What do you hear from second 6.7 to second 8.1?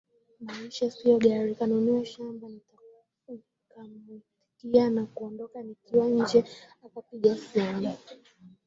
akapiga simu